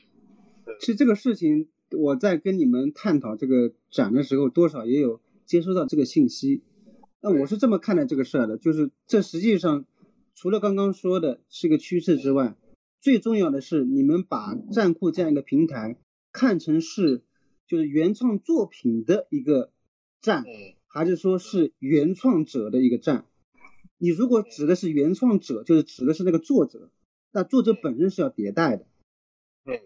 [0.79, 6.63] 其实这个事情我在跟你们探讨这个展的时候，多少也有接收到这个信息。
[7.21, 9.85] 那我是这么看待这个事儿的，就是这实际上
[10.37, 12.55] 除了刚刚说的是个趋势之外，
[13.01, 15.99] 最重要的是你们把站库这样一个平台
[16.31, 17.25] 看成是
[17.67, 19.73] 就是原创作品的一个
[20.21, 20.45] 站。
[20.93, 23.25] 还是说是原创者的一个站，
[23.97, 26.91] 你如果指的是原创者，就是指的是那个作者，
[27.33, 28.87] 那作者本身是要迭代的。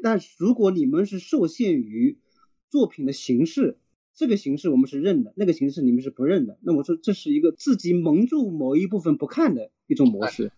[0.03, 2.19] 但如果你们是受限于
[2.71, 3.79] 作品的形式，
[4.15, 10.51] 这个形式我们是认的，那个形式你们是不认的，那我说这是一个自己蒙住某一部分不看的一种模式，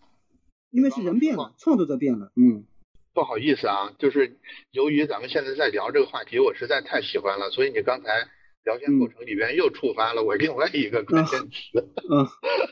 [0.71, 2.65] 因为是人变了，创作者变了，嗯。
[3.11, 4.37] 不好意思啊，就是
[4.71, 8.29] 由于咱们现在在聊这个话题，我实在太喜欢了，所以你刚才
[8.63, 11.87] 聊天过程里边又触发了我另外一个关键词。
[12.09, 12.27] 嗯，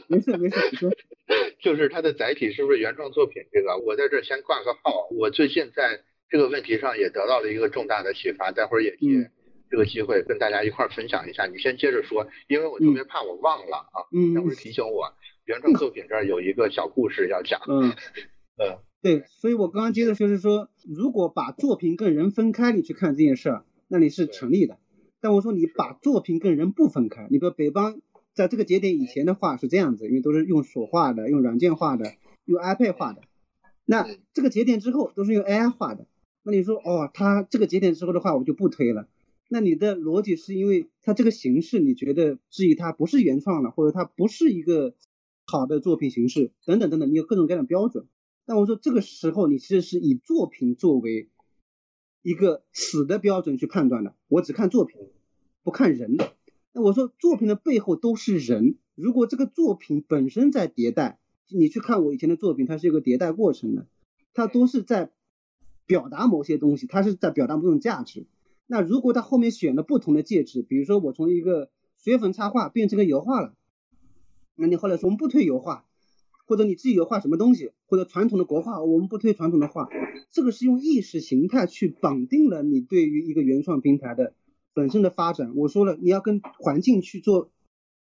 [0.08, 0.92] 没事没事，你说。
[1.60, 3.44] 就是它的载体是不是原创作品？
[3.52, 5.08] 这个我在这先挂个号。
[5.12, 9.30] 我最近在这个问题上也得到了一个重大的启发，待会儿也借
[9.70, 11.46] 这个机会跟大家一块儿分享一下。
[11.46, 14.08] 你先接着说，因为我特别怕我忘了啊。
[14.16, 14.34] 嗯。
[14.34, 15.14] 待会儿提醒我，
[15.46, 17.60] 原创作品这儿有一个小故事要讲。
[17.68, 17.92] 嗯。
[18.58, 18.78] 嗯。
[19.02, 24.80] 对，所以我刚刚接着就是说，如果把作品跟人分开，你去看这件事儿，那你是成立的。
[25.20, 28.02] 但我说你把作品跟人不分开，你比如北方
[28.34, 32.14] 在这个节点以前的画是这样子，因为都是用手画的，用软件画的，
[32.46, 33.22] 用 iPad 画的。
[33.86, 36.08] 那这个节点之后都是用 AI 画的。
[36.44, 39.08] 那你说哦，他这个节点之后的话，我就不推了。
[39.50, 44.94] 那你的逻辑是因为它这个形式你觉得质疑它不是原创了，或者它不是一个
[45.46, 48.08] 好的作品形式等等等等，你有各种各样的标准。
[48.46, 51.30] 但我说这个时候你其实是以作品作为
[52.28, 55.00] 一个死的标准去判断的，我只看作品，
[55.64, 56.18] 不看人。
[56.74, 63.88] 那我说作品的背后都是人，如果这个作品本身在迭代，你去看我以前的作品，它是一个迭代过程的，
[64.34, 65.10] 它都是在
[65.86, 68.28] 表达某些东西，它是在表达某种价值。
[68.66, 73.56] 那如果它后面选了不同的介质，比如说我从一个水粉插画变成个油画了，
[74.58, 75.86] 那你后来说我们不推油画。
[76.46, 79.90] 或者你自己有画什么东西，或者传统的国画，我们不推传统的画，
[80.32, 84.34] 这个是用意识形态去绑定了你对于一个原创平台的
[84.74, 85.54] 本身的发展。
[85.56, 87.50] 我说了，你要跟环境去做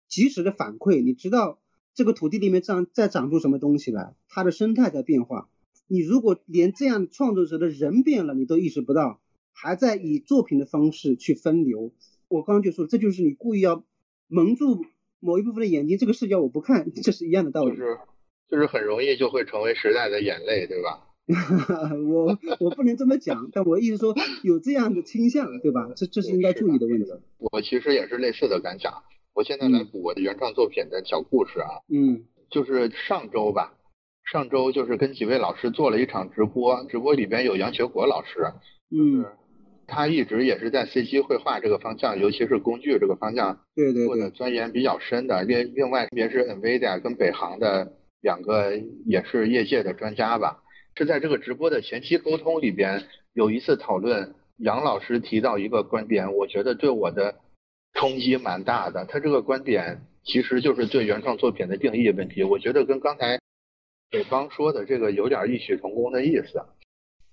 [0.08, 1.60] 及时的反馈，你知道
[1.94, 5.50] 这个土地里面长在长出什么东西来，它的生态在变化。
[5.88, 9.22] 你如果连这样创作者的人变了，你都意识不到，
[9.54, 11.94] 还在以作品的方式去分流，
[12.28, 13.86] 我刚刚就说，这就是你故意要
[14.28, 14.84] 蒙住
[15.20, 17.76] 某一部分的眼睛，这个视角我不看，这是一样的道理。
[17.76, 18.00] 是
[18.48, 21.15] 就是很容易就会成为时代的眼泪，对吧？
[22.08, 25.90] 我我不能这么讲，但我意思说有这样的倾向，对吧？
[25.96, 27.12] 这这是应该注意的问题。
[27.40, 28.94] 我其实也是类似的感想。
[29.34, 31.82] 我现在来补我的原创作品的小故事啊。
[31.92, 32.26] 嗯。
[32.52, 33.74] 就是上周吧，
[34.32, 38.54] 上周就是跟几位老师做了一场直播，直播里边有杨学国老师。
[38.92, 39.26] 嗯。
[39.88, 45.42] 他一直也是在 CG 绘画这个方向，尤其是工具这个方向，对对做的钻研比较深的。
[45.44, 47.94] 另另外，特别是 NVIDIA 跟北航的。
[48.22, 50.64] 两个也是业界的专家吧，
[50.96, 57.36] 是在这个直播的前期沟通里边有一次讨论，杨老师提到一个观点，我觉得对我的
[57.94, 59.06] 冲击蛮大的。
[59.06, 63.40] 他这个观点其实就是对原创作品的定义问题，我觉得跟刚才
[64.10, 66.64] 北方说的这个有点异曲同工的意思。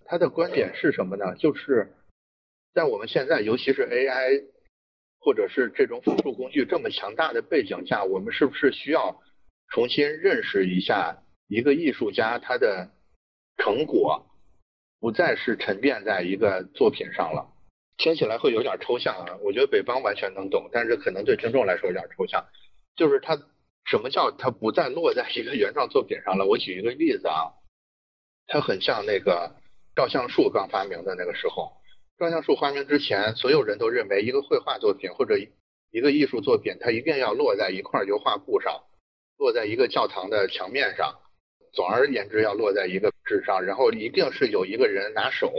[0.05, 1.37] 他的观点是什么呢？
[1.37, 1.95] 就是
[2.75, 4.45] 在我们现在，尤其是 AI
[5.21, 9.21] 或者是这种辅助工具这么强大的背景下，我们是不是需要？
[9.69, 12.91] 重新认识一下一个艺术家，他的
[13.59, 14.27] 成果
[15.01, 17.49] 不再是沉淀在一个作品上了。
[17.99, 22.47] 听起来会有点抽象啊，我觉得北方完全能懂，但是可能对听众来说有点抽象。
[22.97, 23.39] 就是他
[23.85, 26.47] 什么叫他不再落在一个原创作品上了？
[26.47, 27.53] 我举一个例子啊，
[28.47, 29.55] 它很像那个
[29.95, 31.73] 照相术刚发明的那个时候。
[32.19, 35.37] 照相术发明之前，所有人都认为一个绘画作品或者
[35.91, 38.83] 一个艺术作品，它一定要落在一块油画布上。
[39.39, 41.19] 落在一个教堂的墙面上，
[41.73, 45.53] 总而言之要落在一个纸上，然后一定是有一个人拿手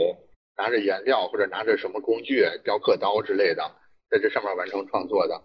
[0.56, 3.72] 拿着颜料或者拿着什么工具，雕刻刀之类的，
[4.10, 5.42] 在这上面完成创作的。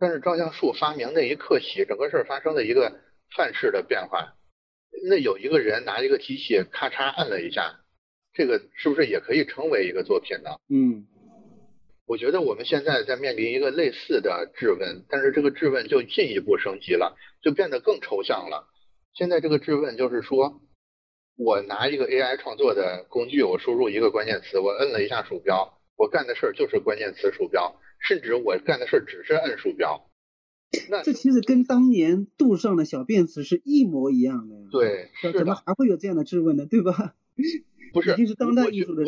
[0.00, 3.00] 但是照相术发明那一刻起，整个事儿发生了一个
[3.36, 4.34] 范式的变化。
[5.08, 7.80] 那有一个人拿一个机器咔嚓按了一下，
[8.32, 10.50] 这个是不是也可以成为一个作品呢？
[10.68, 11.06] 嗯。
[12.06, 18.66] 我觉得我们现在在面临一个类似的质问，但是这个质问就进一步升级了，就变得更抽象了。
[19.18, 20.60] 现在这个质问就是说，
[21.36, 30.08] 我拿一个 AI 创作的工具，我输入一个关键词，我摁了一下鼠标，我干的事儿就是关键词鼠标，甚至我干的事儿只是摁鼠标。
[30.88, 34.68] 那这其实跟当年杜尚的小便词是一模一样的呀。
[34.70, 36.66] 对，怎么还会有这样的质问呢？
[36.66, 37.16] 对吧？
[37.92, 39.02] 不 是，已经是当代艺术的。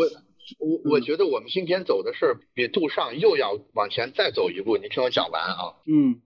[0.59, 5.79] 我我觉得我们今天走的事儿比杜尚又要往前再走一步，你听我讲完啊。
[5.87, 6.21] 嗯，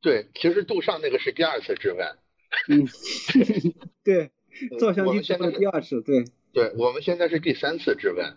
[0.00, 2.16] 对，其实杜尚那个是第二次质问。
[2.68, 2.86] 嗯，
[4.04, 4.30] 对，
[4.78, 6.24] 照相机现在第二次，对。
[6.52, 8.36] 对，我们现在是第三次质问，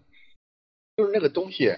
[0.97, 1.74] 就是那个东西，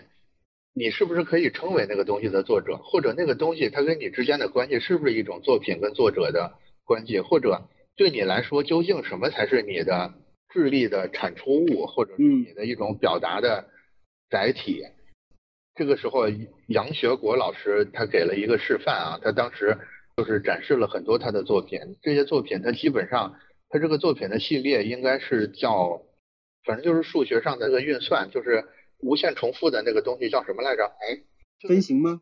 [0.74, 10.14] 你是不是可以称为那个东西的作者，或者那个东西它跟你之间的关系是不是一种作品跟作者的关系，或者对你来说究竟什么才是你的？
[10.50, 13.68] 智力的产出物，或者是你的一种表达的
[14.30, 14.84] 载体。
[15.74, 16.30] 这个时候，
[16.68, 19.76] 杨学国老师他给了一个示范啊，他当时
[20.18, 23.36] 就是展示了很多他的作品，这些作品他基本上
[23.70, 26.02] 他这个作品的系列应该是叫，
[26.66, 28.66] 反正就是数学上的那个运算，就是
[29.00, 30.84] 无限重复的那个东西叫什么来着？
[30.84, 31.24] 哎，
[31.68, 32.22] 分形吗？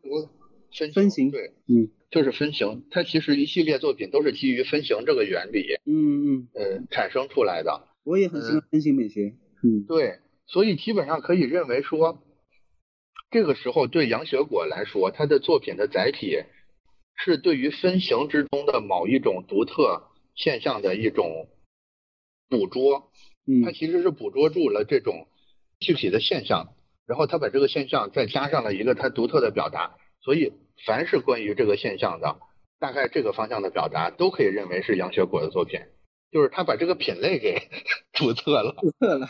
[0.72, 2.84] 分分形对，嗯，就是分形。
[2.90, 7.88] 它其实一系列作品都是基于分形这个原理，嗯嗯，呃，产生出来的。
[8.04, 12.22] 我也很喜欢分形美学，嗯，对，所以基本上可以认为说。
[13.30, 16.42] 这个时候，对杨学果来说，他的作品的载体
[17.16, 21.48] 是对于分形之中的某一种独特现象的一种
[22.48, 23.10] 捕捉。
[23.46, 25.26] 嗯，他其实是捕捉住了这种
[25.80, 26.74] 具体的现象，
[27.06, 29.96] 然后他把这个现象再加上了一个他独特的表达。
[30.20, 30.52] 所以，
[30.86, 32.38] 凡是关于这个现象的，
[32.78, 35.80] 大概这个方向的表达，都可以认为是杨学果的作品。
[36.30, 37.68] 就是他把这个品类给
[38.14, 38.76] 注册了。
[38.80, 39.28] 注册了。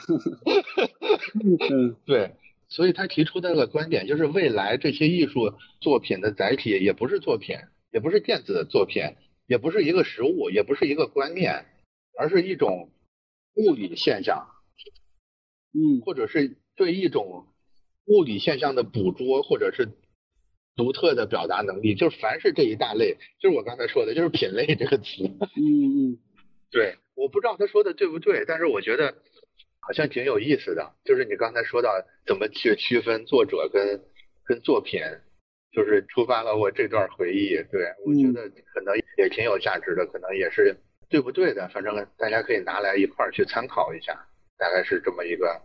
[1.70, 2.32] 嗯， 对。
[2.68, 7.56] 所以他提出的那个观点就是，未来这些艺术作品的载体也不是作品，
[7.92, 9.02] 也不是电子作品，
[9.46, 11.66] 也不是一个实物，也不是一个观念，
[12.18, 12.90] 而是一种
[13.54, 14.48] 物理现象，
[15.72, 17.46] 嗯，或者是对一种
[18.06, 19.88] 物理现象的捕捉，或者是
[20.74, 21.94] 独特的表达能力。
[21.94, 25.04] 就是凡是这一大类，就是我刚才说的，就是品类这个词。
[25.56, 26.18] 嗯嗯，
[26.70, 29.14] 对，我不知道他说的对不对，但是我觉得。
[29.84, 31.90] 好像挺有意思的，就是你刚才说到
[32.24, 34.00] 怎么去区分作者跟
[34.44, 35.00] 跟作品，
[35.72, 37.56] 就是触发了我这段回忆。
[37.70, 40.76] 对我觉得可能也挺有价值的，可能也是
[41.08, 44.26] 对不对的，反正大家可以拿来一块儿去参考一下，
[44.58, 45.62] 大概是这么一个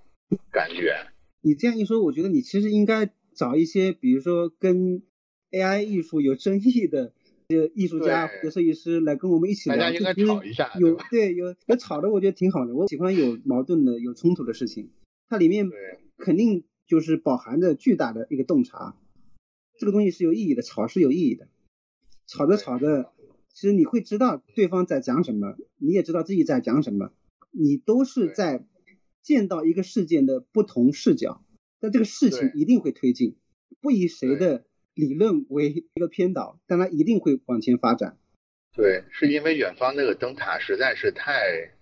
[0.52, 0.96] 感觉。
[1.42, 5.04] 你这样一说，我觉得你其实应该找一些，比如说跟
[5.52, 7.14] AI 艺术有争议的。
[7.50, 12.76] 个艺术家和设计师来跟我们一起聊，大家应该吵一下，有对有有吵的，我觉得挺好的。
[12.76, 14.90] 我喜欢有矛盾的、有冲突的事情，
[15.30, 15.70] 它里面
[16.18, 18.98] 肯定就是饱含着巨大的一个洞察。
[19.78, 21.48] 这个东西是有意义的，吵是有意义的。
[22.28, 23.14] 吵着吵着，
[23.54, 27.12] 其实你会知道对方在讲什么，你也知道自己在讲什么，
[27.52, 28.66] 你都是在
[29.22, 31.44] 见到一个事件的不同视角，
[31.80, 33.36] 但这个事情一定会推进，
[33.82, 34.66] 不以谁的。
[34.98, 38.18] 理论为一个偏导，但它一定会往前发展。
[38.74, 41.78] 对，是因为远方那个灯塔实在是太，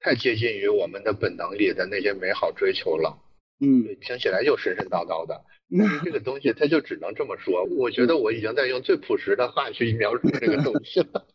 [0.00, 3.22] 太接近于我们的本能里的那些美好追求了。
[3.60, 5.44] 嗯，听起来又神神叨叨的。
[5.70, 7.64] 那这个东西它就只能这么说。
[7.64, 11.26] 我觉得我已经在用最朴实的话去描述这个东西了。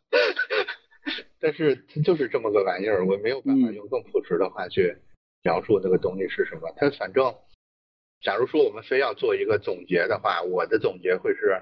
[1.39, 4.97] 但是它就是这么个玩意儿，我没有办法用更朴实的话去
[5.43, 6.73] 描述那个东西是什么。
[6.75, 7.33] 它反正。
[8.25, 11.61] 假如说我们非要做一个总结的话，我的总结会是，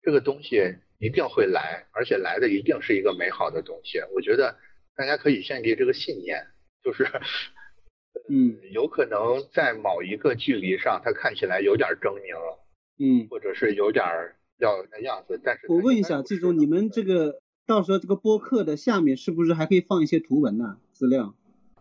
[0.00, 3.98] 这个东西一定会来，而且来的一定是一个美好的东西。
[4.14, 4.56] 我觉得
[4.96, 6.42] 大家可以建立这个信念，
[6.82, 7.04] 就是，
[8.28, 9.18] 嗯，有可能
[9.52, 12.58] 在某一个距离上，它看起来有点狰狞，
[12.98, 14.04] 嗯，或者是有点
[14.58, 20.78] 要那样子，但是我问一下，这种你们这个到时候这个播客的下面是不是还可以放一些图文呢？
[20.92, 21.34] 资料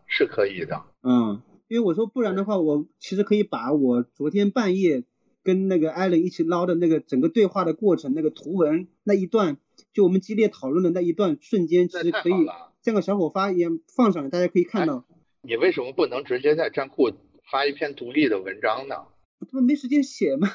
[0.07, 1.41] 是可以的，嗯。
[1.67, 5.03] 因为我说不然的话，我其实可以把我昨天半夜
[5.43, 9.57] 跟那个艾伦一起捞的那个整个对话的过程，那个图文那一段，
[9.93, 12.33] 就我们激烈讨论的那一段瞬间，其实可以
[12.81, 15.05] 像个小火花一样放上来，大家可以看到。
[15.41, 17.12] 你为什么不能直接在站库
[17.49, 18.95] 发一篇独立的文章呢？
[19.39, 20.49] 我他妈没时间写嘛。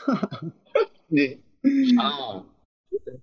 [1.09, 1.41] 你
[1.99, 2.45] 啊，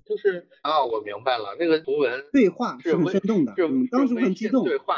[0.06, 4.66] 就是啊，我明白了，那个图文对话是很生动的，嗯，当时很激动。
[4.66, 4.96] 对话。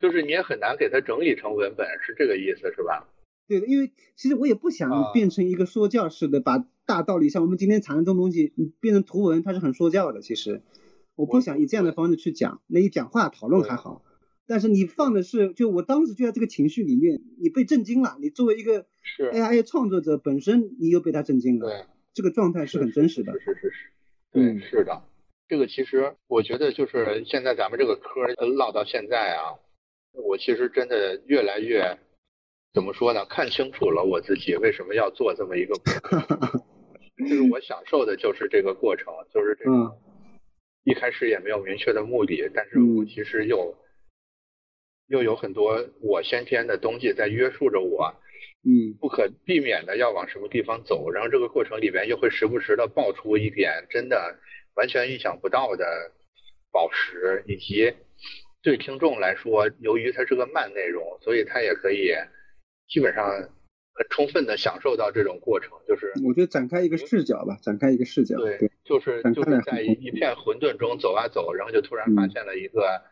[0.00, 3.08] 就是你也很难给它整理成文本，是这个意思，是吧？
[3.48, 10.20] 对的，因为其实我也不想变成一个说教式的，把大道理像我们今天谈的这种东西，你变成图文，它是很说教的。
[10.20, 10.60] 其实
[11.14, 14.02] 我不想以这样的方式去讲，那一讲话讨论还好，
[14.46, 18.16] 但是你放的是，就我当时就在这个情绪里面，你被震惊了。
[18.20, 18.86] 你作为一个
[19.18, 21.68] AI 创作者本身，你又被他震惊了。
[21.68, 23.32] 对，这个状态是很真实的。
[23.32, 23.90] 是是是是，
[24.32, 25.02] 对，是的。
[25.48, 28.26] 这个其实我觉得就是现在咱们这个嗑
[28.56, 29.60] 唠到现在啊。
[30.12, 31.98] 我其实真的越来越
[32.72, 33.26] 怎么说呢？
[33.26, 36.20] 看清楚了我自己为什么要做这么一个博客，
[37.18, 39.96] 就是我享受的就是这个过程，就是这个
[40.84, 43.76] 一开始也没有明确的目的，但是我其实又
[45.08, 48.14] 又有很多我先天的东西在约束着我，
[48.64, 54.38] 嗯，不可避免的要往什么地方走，然后这个过程里边又会时不时的爆出一点真的
[54.74, 56.12] 完全意想不到的
[56.72, 57.94] 宝石以及。
[58.62, 62.14] 对听众来说，由于它是个慢内容，所以它也可以
[62.88, 65.72] 基本上很充分的享受到这种过程。
[65.86, 68.38] 就是我觉得展开一个视角吧，展开一个视角。
[68.38, 73.02] 对，就是就是在一片混沌中走啊走，然后就突然发现了一个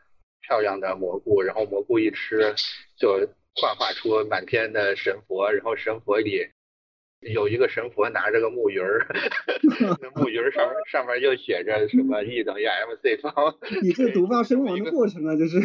[0.42, 2.54] 漂亮的蘑菇，然后蘑菇一吃
[2.96, 6.48] 就幻化出满天的神佛，然后神佛里
[7.20, 9.06] 有一个神佛拿着个木鱼儿，
[10.00, 13.56] 那木鱼儿上面上面就写着什么 E 等于 mc 方。
[13.82, 15.60] 你这毒发身亡的过程啊，就是。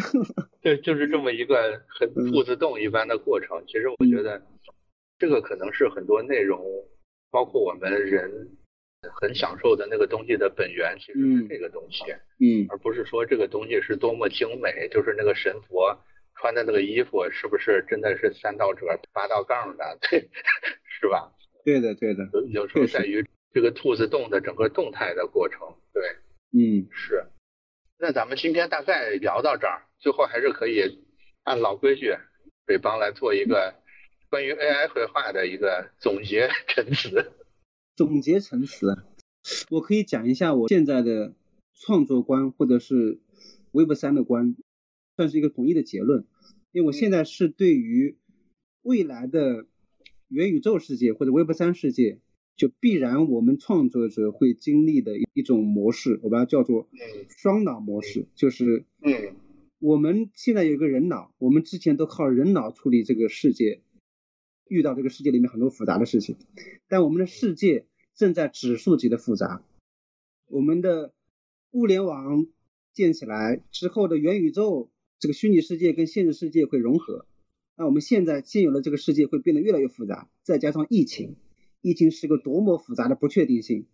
[0.60, 3.64] 对，就是这么一个很兔子洞一般的过程。
[3.66, 4.40] 其实我觉得
[5.18, 6.60] 这个可能是很多内容，
[7.30, 8.56] 包括我们人。
[9.20, 12.04] 很享受的那个东西的本源其实是这个东西，
[12.40, 15.96] 嗯，而不是说这个东西是多么精美，就是那个神佛
[16.34, 20.28] 穿的那个衣服是不是真的是三道褶八道杠的， 对，
[20.84, 21.32] 是吧？
[21.64, 25.60] 对的，对的，有时候在于这个兔子洞的整个动态的过程，
[25.92, 26.02] 对，
[26.52, 27.24] 嗯，是。
[28.00, 31.04] 那咱们今天大概聊到这儿，最后还是可以
[31.44, 32.16] 按老规矩，
[32.66, 33.74] 北方来做一个
[34.28, 37.32] 关于 AI 绘画的一个总结陈词。
[37.98, 38.96] 总结陈词，
[39.70, 41.34] 我可以讲一下我现在的
[41.74, 43.18] 创作观，或者是
[43.72, 44.54] Web 三的观，
[45.16, 46.24] 算是一个统一的结论。
[46.70, 48.16] 因为我现在是对于
[48.82, 49.66] 未来的
[50.28, 52.20] 元宇宙世界或者 Web 三世界，
[52.54, 56.88] 就必然我们创作者会经历的一种模式，我把它叫做
[57.26, 58.84] 双脑模式，就是
[59.80, 63.80] 我们现在有一个人脑，我们之前都靠人脑处理这个世界。
[64.68, 66.36] 遇到这个世界里面很多复杂的事情，
[66.88, 69.62] 但我们的世界正在指数级的复杂。
[70.48, 71.12] 我们的
[71.72, 72.46] 物联网
[72.92, 77.26] 建起来之后的元宇宙，这个虚拟世界跟现实世界会融合。
[77.76, 81.36] 那我们现在现有的这个世界会变得越来越复杂，再加上疫情，
[81.80, 83.86] 疫情是个多么复杂的不确定性。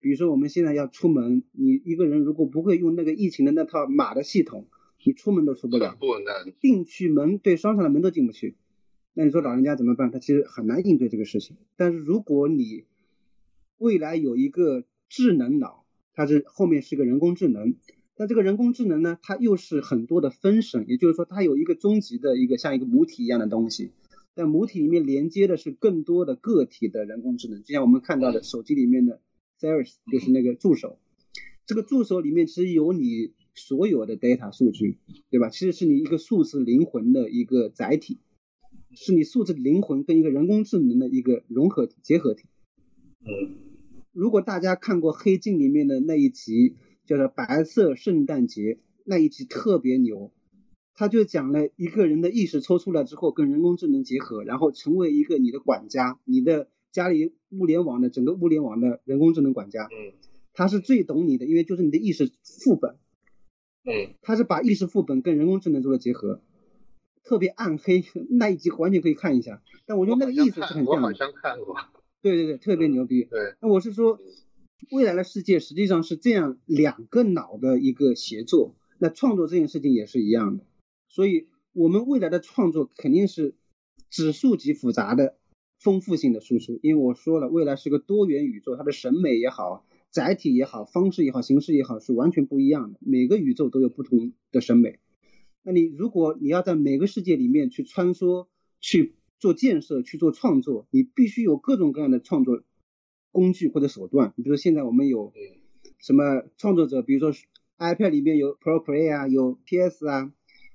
[0.00, 4.68] 比如说我们现在要出门，你一个人如果不会用那个疫情的那套码的系统，
[5.04, 5.96] 你出门都出不了。
[5.98, 6.54] 不能。
[6.60, 8.56] 进去门对商场的门都进不去。
[9.18, 10.10] 那你说老人家怎么办？
[10.10, 11.56] 他其实很难应对这个事情。
[11.78, 12.84] 但是如果你
[13.78, 17.76] 未来有一个智能脑，它是后面是个人工智能，
[18.18, 23.92] 那这个人工智能呢，它又是很多的分身，也就是说它有一个终极的一个像一个母体一样的东西，
[24.34, 29.22] 在母体里面连接的是更多的个体的人工智能，就像我们看到的手机里面的
[29.58, 30.98] Siri 就是那个助手，
[31.64, 34.98] 这个助手里面其实有你所有的 data 数据，
[35.30, 35.48] 对吧？
[35.48, 38.18] 其实是你一个数字灵魂的一个载体。
[38.96, 42.46] 是你数字灵魂跟一个人工智能的一个融合体、结合体。
[43.20, 43.54] 嗯，
[44.12, 46.74] 如果大家看过《黑镜》里面的那一集，
[47.04, 48.62] 叫做《白色圣诞节》，
[49.04, 50.32] 那一集特别牛，
[50.94, 59.84] 他就讲了一个人的意识抽出来之后，跟人工智能结合，然后成为一个你的管家，你的家里物联网的整个物联网的人工智能管家。
[59.84, 60.14] 嗯，
[60.54, 62.32] 他是最懂你的，因为就是你的意识
[62.64, 62.96] 副本。
[63.84, 66.40] 嗯，他是把意识副本跟人工智能做了结合。
[67.26, 70.94] 特别暗黑那一集完全可以看一下，但我觉得那个意思是很像。
[70.94, 71.76] 我好像看过。
[72.22, 73.24] 对对对，特别牛逼。
[73.24, 73.56] 对。
[73.60, 74.20] 那我是说，
[74.92, 78.76] 未来的世界实际上是这样两个脑的一个协作。
[78.98, 80.64] 那创作这件事情也是一样的。
[81.08, 83.56] 所以，我们未来的创作肯定是
[84.08, 85.36] 指数级复杂的、
[85.80, 86.78] 丰富性的输出。
[86.80, 93.00] 因为我说了，未来是个多元宇宙，它的审美也好、载体也好、方式也好、形式也好，是完全不一样的。
[93.02, 95.00] 每个宇宙都有不同的审美。
[95.66, 98.46] 那你如果你要在每个世界里面去穿梭、
[98.80, 102.62] 去做建设、去做创作，你必须有各种各样的创作
[103.32, 104.32] 工具或者手段。
[104.36, 105.32] 你比如说现在我们有
[105.98, 107.36] 什么创作者，比如说
[107.78, 110.32] iPad 里面有 Procreate 啊，有 PS 啊，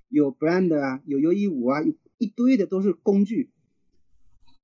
[0.09, 3.49] 有 Brand 啊，有 U E 五啊，有一堆的都是工具，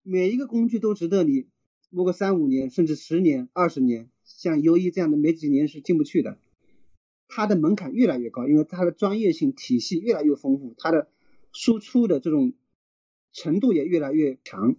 [0.03, 1.45] 每一个工具都值得你
[1.89, 4.09] 摸个三五年，甚至十年、二十年。
[4.25, 6.37] 像 U E 这样的没几年是进不去的。
[7.27, 11.09] 它的门槛越来越高，因为它的专业性体系越来越丰富，它的
[11.53, 12.53] 输出的这种
[13.33, 14.75] 程度也越来越强。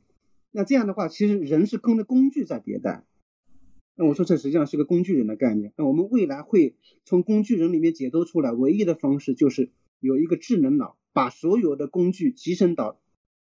[0.51, 3.05] 那这样的话，其实人是跟着工具在迭代。
[3.95, 5.73] 那我说这实际上是个工具人的概念。
[5.77, 9.71] 那我们未来会从工具人里面解脱出来，唯一的方式就是
[10.01, 13.01] 有一个智能脑，把所有的工具集成到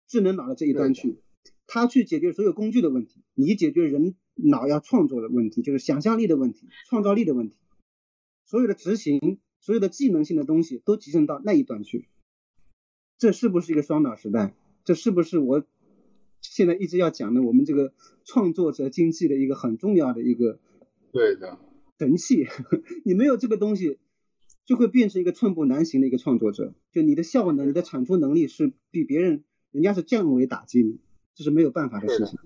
[0.07, 1.19] 智能脑的这一端去，
[1.67, 7.57] 它去解决所有工具的问题，你解决人脑要创作的问题，就是想象力的问题、创造力的问题。
[8.49, 12.09] 所有的执行，所有的技能性的东西都集成到那一端去，
[13.19, 14.55] 这是不是一个双脑时代？
[14.85, 15.67] 这是不是我
[16.41, 17.93] 现在一直要讲的我们这个
[18.25, 20.59] 创作者经济的一个很重要的一个
[21.13, 21.59] 对的
[21.99, 22.47] 神器？
[23.05, 23.99] 你没有这个东西，
[24.65, 26.73] 就会变成一个寸步难行的一个创作者。
[26.91, 31.01] 就你的效能、你的产出能力是比别人，人家是降维打击你，
[31.35, 32.39] 这是没有办法的事情。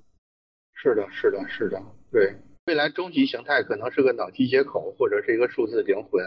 [0.74, 1.80] 是的，是的，是的，
[2.10, 2.41] 对。
[2.66, 6.24] 未来终极形态可能是个脑机接口，或者是一个数字灵魂。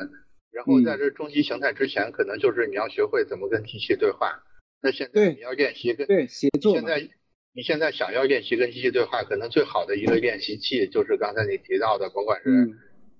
[0.51, 4.43] 然后在这终极形态之前，可能就是你要学会怎么跟机器对话。
[4.81, 6.73] 那现在你要练习跟对协作。
[6.73, 7.09] 现在
[7.53, 12.49] 你现在想要练习跟机器对话，可能最好的一个练习器就是刚才你提到的，甭管是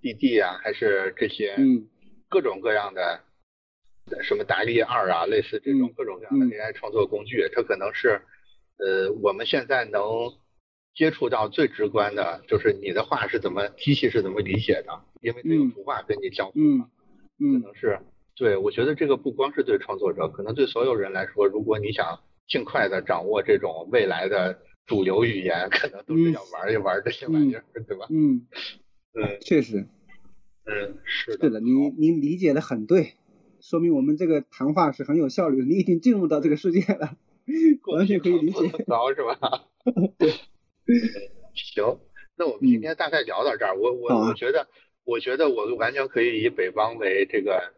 [0.02, 1.58] D D 啊，还是这些
[2.30, 3.24] 各种各样的
[4.24, 8.22] 什么达利二啊，类似这种各种各样的 AI 创作工具，它可能是
[8.78, 10.02] 呃我们现在能
[10.96, 16.90] 接触到最直观的，就是你的话是怎么机器是怎么理解的，因为它有图画跟你交互嘛，
[17.38, 18.00] 可能是
[18.36, 28.08] 对我觉得这个不光是对创作者，可能对所有人来说，如果你想尽快的掌握这种未来的主流语言，可能都是要玩一玩这些玩意儿，对吧？
[28.10, 28.48] 嗯
[29.14, 29.88] 嗯，确实。
[30.68, 33.14] 嗯，是的，您您理解的很对，
[33.62, 37.18] 说明我们这个谈话是很有效率，你已经进入到这个世界了，
[37.86, 38.70] 完全可以理解。
[38.88, 39.66] 高是吧？
[40.18, 40.34] 对，
[41.54, 42.00] 行，
[42.38, 44.68] 那我们今天大概聊到这儿，我我我觉得，
[45.04, 47.74] 我觉得我完全可以以北方为这个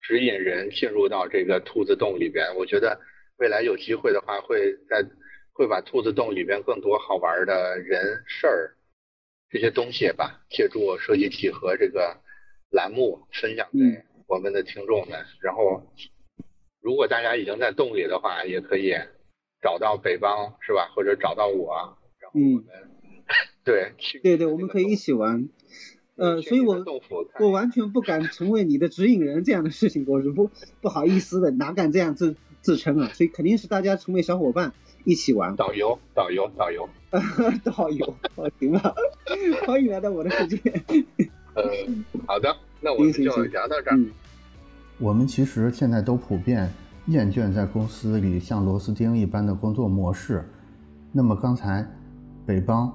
[0.00, 3.00] 指引人进入到这个兔子洞里边，我觉得
[3.38, 5.04] 未来有机会的话，会在
[5.52, 8.76] 会把兔子洞里边更多好玩的人事儿。
[9.52, 12.16] 这些东西吧，借助设计体和这个
[12.70, 13.78] 栏目分享给
[14.28, 15.18] 我们的听众们。
[15.42, 15.82] 然后，
[16.80, 18.94] 如果大家已经在洞里的话，也可以
[19.60, 20.92] 找到北方，是吧？
[20.94, 21.98] 或者找到我，
[22.32, 22.64] 然后我们
[23.64, 25.48] 对对对，我们 可以一起玩。
[26.16, 26.84] 呃，所以我
[27.38, 30.50] 我完全不敢成为你的指引人这样的事情，我是不
[30.80, 33.10] 不好意思的，哪敢这样自自称啊？
[33.14, 34.72] 所以肯定是大家成为小伙伴。
[35.02, 36.86] 一起玩导游，导游，导游，
[37.64, 38.94] 导游， 好行了，
[39.66, 40.58] 欢迎来到我的世界。
[41.54, 41.62] 呃，
[42.26, 43.98] 好的，那我们就聊到这儿。
[44.98, 46.70] 我们其实现在都普遍
[47.06, 50.46] 厌倦在公司里像螺丝钉一般的工作模式。
[51.12, 51.90] 那么刚才
[52.50, 52.92] 北邦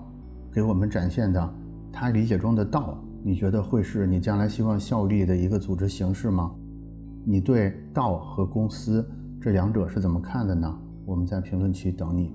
[0.52, 1.54] 给我们展现的
[1.90, 6.52] 他理解中的道，你觉得会是你将来希望效力的一个组织形式吗？
[7.24, 10.78] 你对道和公司这两者是怎么看的呢？
[11.06, 12.34] 我们在评论区等你。